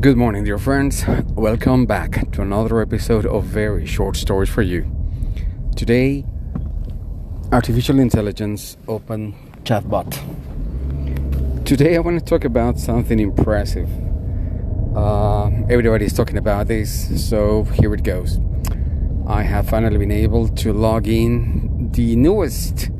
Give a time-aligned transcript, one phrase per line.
[0.00, 1.04] Good morning, dear friends.
[1.34, 4.88] Welcome back to another episode of Very Short Stories for You.
[5.74, 6.24] Today,
[7.50, 9.34] artificial intelligence open
[9.64, 10.14] chatbot.
[11.64, 13.88] Today, I want to talk about something impressive.
[14.96, 18.38] Uh, is talking about this, so here it goes.
[19.26, 22.90] I have finally been able to log in the newest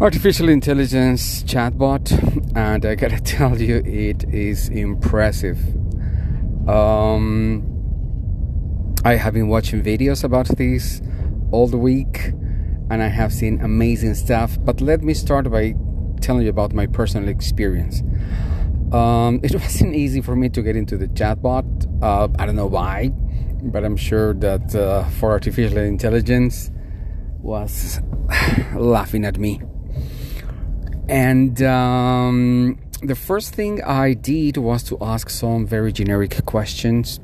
[0.00, 5.58] artificial intelligence chatbot and i gotta tell you it is impressive.
[6.68, 7.62] Um,
[9.04, 11.02] i have been watching videos about this
[11.50, 12.32] all the week
[12.90, 14.56] and i have seen amazing stuff.
[14.60, 15.74] But let me start by
[16.20, 18.02] telling you about my personal experience.
[18.92, 21.66] Um, it wasn't easy for me to get into the chatbot.
[22.02, 23.12] Uh, i don't know why
[23.64, 26.70] but i'm sure that uh, for artificial intelligence
[27.38, 28.00] was
[28.74, 29.60] laughing at me
[31.08, 37.20] and um, the first thing I did was to ask some very generic questions,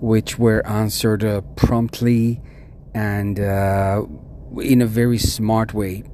[0.00, 2.40] which were answered uh, promptly
[2.94, 4.04] and uh,
[4.60, 6.04] in a very smart way.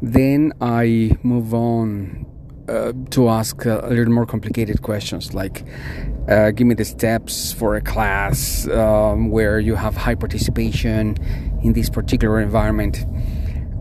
[0.00, 2.26] Then I move on
[2.68, 5.64] uh, to ask a little more complicated questions like
[6.28, 11.16] uh, give me the steps for a class um, where you have high participation
[11.62, 13.04] in this particular environment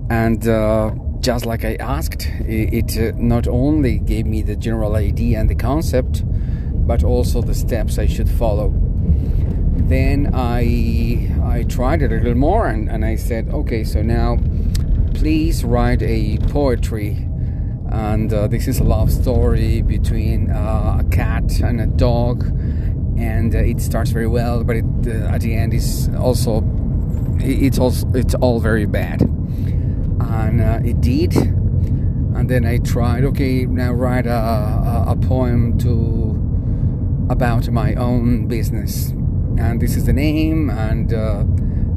[0.09, 5.39] and uh, just like I asked, it, uh, not only gave me the general idea
[5.39, 6.23] and the concept,
[6.87, 8.73] but also the steps I should follow.
[9.75, 14.39] Then I I tried it a little more and, and I said, okay, so now
[15.13, 17.27] please write a poetry.
[17.89, 22.45] And uh, this is a love story between uh, a cat and a dog,
[23.17, 26.63] and uh, it starts very well, but it, uh, at the end is also
[27.39, 29.21] it's also it's all very bad
[30.31, 35.77] and uh, it did and then i tried okay now write a, a, a, poem
[35.77, 36.31] to
[37.31, 39.11] about my own business.
[39.57, 41.45] And this is the name and uh,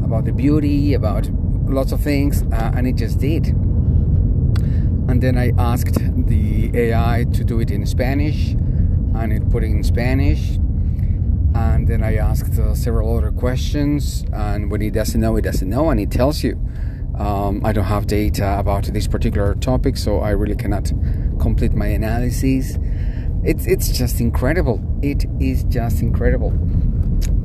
[0.05, 1.29] about the beauty about
[1.67, 3.49] lots of things uh, and it just did.
[5.09, 8.53] And then i asked the ai to do it in spanish
[9.19, 10.57] and it put it in spanish.
[11.55, 15.69] And then i asked uh, several other questions and when he doesn't know he doesn't
[15.69, 16.55] know and he tells you
[17.19, 20.93] um, I don't have data about this particular topic, so I really cannot
[21.39, 22.79] complete my analysis.
[23.45, 24.83] It's it's just incredible.
[25.03, 26.51] It is just incredible.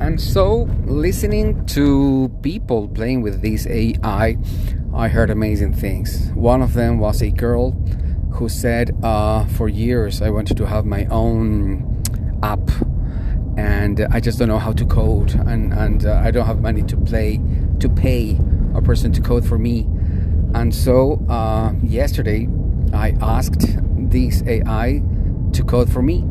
[0.00, 4.36] And so, listening to people playing with this AI,
[4.94, 6.30] I heard amazing things.
[6.32, 7.72] One of them was a girl
[8.32, 12.02] who said, uh, "For years, I wanted to have my own
[12.42, 12.70] app."
[13.56, 16.82] And I just don't know how to code, and, and uh, I don't have money
[16.82, 17.40] to play
[17.80, 18.38] to pay
[18.74, 19.86] a person to code for me.
[20.54, 22.48] And so uh, yesterday
[22.92, 23.76] I asked
[24.10, 25.02] this AI
[25.52, 26.24] to code for me.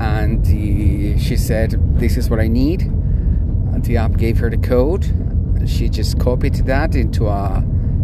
[0.00, 2.82] And the, she said, This is what I need.
[2.82, 5.06] And the app gave her the code.
[5.66, 7.58] She just copied that into a,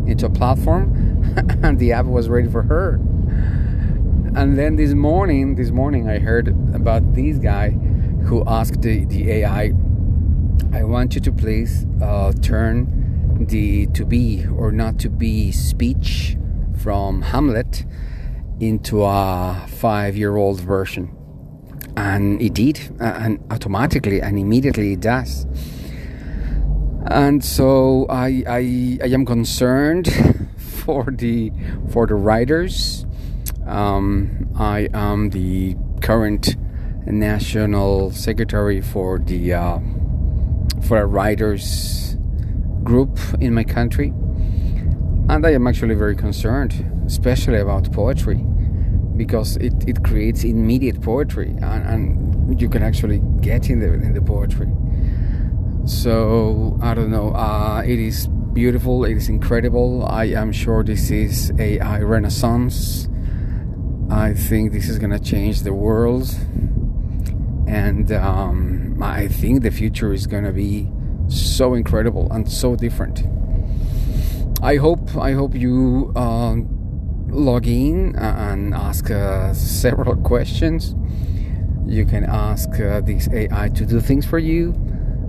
[0.07, 1.23] into a platform,
[1.63, 2.97] and the app was ready for her.
[4.37, 7.71] And then this morning, this morning, I heard about this guy
[8.25, 9.73] who asked the, the AI,
[10.73, 13.04] I want you to please uh, turn
[13.49, 16.37] the to be or not to be speech
[16.79, 17.85] from Hamlet
[18.61, 21.17] into a five year old version.
[21.97, 25.47] And it did, and automatically and immediately it does.
[27.07, 30.09] And so I, I, I am concerned
[30.57, 31.53] for the
[31.91, 33.07] for the writers.
[33.67, 36.57] Um, I am the current
[37.07, 39.79] national secretary for the uh,
[40.83, 42.17] for writers
[42.85, 44.09] group in my country.
[45.29, 46.73] And I am actually very concerned,
[47.07, 48.45] especially about poetry,
[49.17, 54.13] because it, it creates immediate poetry and, and you can actually get in the, in
[54.13, 54.69] the poetry.
[55.87, 60.07] So, I don't know, uh, it is beautiful, it is incredible.
[60.07, 63.09] I am sure this is AI renaissance.
[64.11, 66.35] I think this is gonna change the world,
[67.67, 70.89] and um, I think the future is gonna be
[71.29, 73.25] so incredible and so different.
[74.63, 76.57] I hope I hope you uh,
[77.29, 80.95] log in and ask uh, several questions.
[81.87, 84.75] You can ask uh, this AI to do things for you,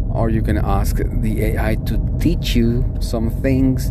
[0.09, 3.87] or you can ask the AI to teach you some things,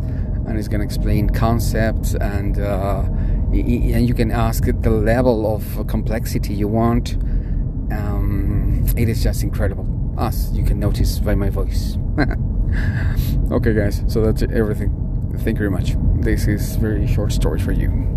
[0.47, 3.03] and it's going to explain concepts and uh,
[3.53, 7.15] and you can ask the level of complexity you want.
[7.93, 11.97] Um, it is just incredible as you can notice by my voice.
[13.51, 14.91] okay, guys, so that's everything.
[15.39, 15.97] Thank you very much.
[16.23, 18.14] This is very short story for you.